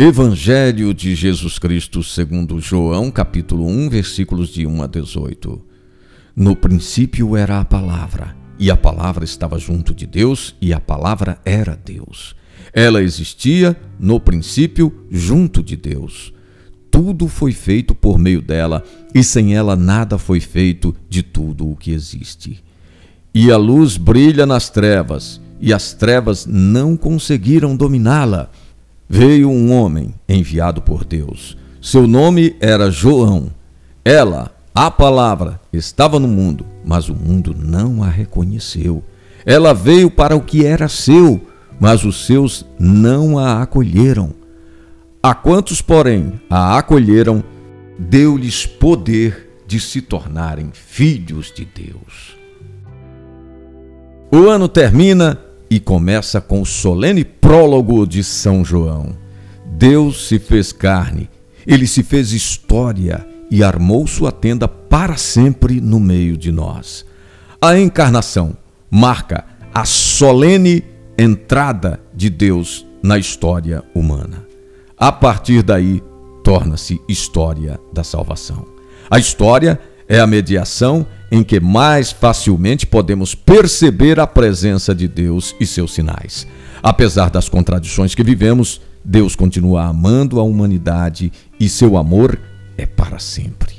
Evangelho 0.00 0.94
de 0.94 1.12
Jesus 1.16 1.58
Cristo 1.58 2.04
segundo 2.04 2.60
João, 2.60 3.10
capítulo 3.10 3.66
1, 3.66 3.88
versículos 3.88 4.50
de 4.50 4.64
1 4.64 4.84
a 4.84 4.86
18. 4.86 5.60
No 6.36 6.54
princípio 6.54 7.36
era 7.36 7.58
a 7.58 7.64
palavra, 7.64 8.36
e 8.60 8.70
a 8.70 8.76
palavra 8.76 9.24
estava 9.24 9.58
junto 9.58 9.92
de 9.92 10.06
Deus, 10.06 10.54
e 10.62 10.72
a 10.72 10.78
palavra 10.78 11.40
era 11.44 11.74
Deus. 11.74 12.36
Ela 12.72 13.02
existia 13.02 13.76
no 13.98 14.20
princípio 14.20 15.04
junto 15.10 15.64
de 15.64 15.74
Deus. 15.74 16.32
Tudo 16.92 17.26
foi 17.26 17.50
feito 17.50 17.92
por 17.92 18.20
meio 18.20 18.40
dela, 18.40 18.84
e 19.12 19.24
sem 19.24 19.56
ela 19.56 19.74
nada 19.74 20.16
foi 20.16 20.38
feito 20.38 20.94
de 21.08 21.24
tudo 21.24 21.68
o 21.68 21.74
que 21.74 21.90
existe. 21.90 22.62
E 23.34 23.50
a 23.50 23.56
luz 23.56 23.96
brilha 23.96 24.46
nas 24.46 24.70
trevas, 24.70 25.40
e 25.60 25.72
as 25.72 25.92
trevas 25.92 26.46
não 26.46 26.96
conseguiram 26.96 27.76
dominá-la 27.76 28.48
veio 29.08 29.48
um 29.48 29.72
homem 29.72 30.14
enviado 30.28 30.82
por 30.82 31.04
Deus. 31.04 31.56
Seu 31.80 32.06
nome 32.06 32.56
era 32.60 32.90
João. 32.90 33.48
Ela, 34.04 34.52
a 34.74 34.90
palavra, 34.90 35.60
estava 35.72 36.18
no 36.18 36.28
mundo, 36.28 36.66
mas 36.84 37.08
o 37.08 37.14
mundo 37.14 37.54
não 37.58 38.02
a 38.02 38.08
reconheceu. 38.08 39.02
Ela 39.46 39.72
veio 39.72 40.10
para 40.10 40.36
o 40.36 40.42
que 40.42 40.66
era 40.66 40.88
seu, 40.88 41.40
mas 41.80 42.04
os 42.04 42.26
seus 42.26 42.66
não 42.78 43.38
a 43.38 43.62
acolheram. 43.62 44.30
A 45.22 45.34
quantos, 45.34 45.80
porém, 45.80 46.40
a 46.50 46.76
acolheram, 46.76 47.42
deu-lhes 47.98 48.66
poder 48.66 49.62
de 49.66 49.80
se 49.80 50.00
tornarem 50.00 50.70
filhos 50.72 51.52
de 51.54 51.64
Deus. 51.64 52.36
O 54.30 54.48
ano 54.48 54.68
termina 54.68 55.38
e 55.70 55.78
começa 55.78 56.40
com 56.40 56.62
o 56.62 56.66
solene 56.66 57.24
prólogo 57.24 58.06
de 58.06 58.24
São 58.24 58.64
João. 58.64 59.16
Deus 59.64 60.28
se 60.28 60.38
fez 60.38 60.72
carne, 60.72 61.28
ele 61.66 61.86
se 61.86 62.02
fez 62.02 62.32
história 62.32 63.26
e 63.50 63.62
armou 63.62 64.06
sua 64.06 64.32
tenda 64.32 64.66
para 64.66 65.16
sempre 65.16 65.80
no 65.80 66.00
meio 66.00 66.36
de 66.36 66.50
nós. 66.50 67.04
A 67.60 67.78
encarnação 67.78 68.56
marca 68.90 69.44
a 69.74 69.84
solene 69.84 70.82
entrada 71.18 72.00
de 72.14 72.30
Deus 72.30 72.86
na 73.02 73.18
história 73.18 73.82
humana. 73.94 74.46
A 74.96 75.12
partir 75.12 75.62
daí, 75.62 76.02
torna-se 76.42 77.00
história 77.08 77.78
da 77.92 78.02
salvação. 78.02 78.66
A 79.10 79.18
história 79.18 79.78
é 80.08 80.18
a 80.18 80.26
mediação 80.26 81.06
em 81.30 81.42
que 81.42 81.60
mais 81.60 82.10
facilmente 82.10 82.86
podemos 82.86 83.34
perceber 83.34 84.18
a 84.18 84.26
presença 84.26 84.94
de 84.94 85.06
Deus 85.06 85.54
e 85.60 85.66
seus 85.66 85.92
sinais. 85.92 86.46
Apesar 86.82 87.30
das 87.30 87.48
contradições 87.48 88.14
que 88.14 88.24
vivemos, 88.24 88.80
Deus 89.04 89.36
continua 89.36 89.84
amando 89.84 90.40
a 90.40 90.42
humanidade 90.42 91.32
e 91.58 91.68
seu 91.68 91.96
amor 91.96 92.38
é 92.76 92.86
para 92.86 93.18
sempre. 93.18 93.74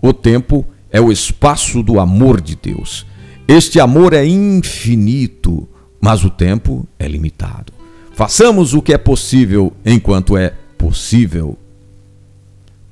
O 0.00 0.12
tempo 0.12 0.66
é 0.90 1.00
o 1.00 1.10
espaço 1.10 1.82
do 1.82 1.98
amor 1.98 2.40
de 2.40 2.56
Deus. 2.56 3.06
Este 3.48 3.80
amor 3.80 4.12
é 4.12 4.24
infinito, 4.24 5.68
mas 6.00 6.24
o 6.24 6.30
tempo 6.30 6.86
é 6.98 7.08
limitado. 7.08 7.72
Façamos 8.14 8.74
o 8.74 8.82
que 8.82 8.92
é 8.92 8.98
possível 8.98 9.72
enquanto 9.84 10.36
é 10.36 10.54
possível. 10.78 11.58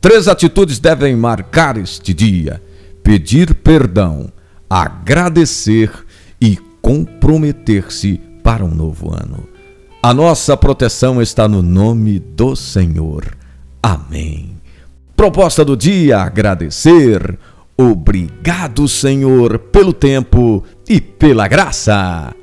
Três 0.01 0.27
atitudes 0.27 0.81
devem 0.81 1.15
marcar 1.15 1.77
este 1.77 2.13
dia 2.13 2.61
pedir 3.03 3.55
perdão, 3.55 4.31
agradecer 4.69 5.91
e 6.41 6.57
comprometer-se 6.81 8.21
para 8.43 8.65
um 8.65 8.75
novo 8.75 9.15
ano. 9.15 9.49
A 10.03 10.13
nossa 10.13 10.57
proteção 10.57 11.23
está 11.23 11.47
no 11.47 11.63
nome 11.63 12.19
do 12.19 12.57
Senhor. 12.57 13.37
Amém. 13.83 14.57
Proposta 15.17 15.65
do 15.65 15.77
dia: 15.77 16.19
agradecer. 16.19 17.39
Obrigado, 17.77 18.87
Senhor, 18.89 19.59
pelo 19.59 19.93
tempo 19.93 20.65
e 20.89 21.01
pela 21.01 21.47
graça. 21.49 22.35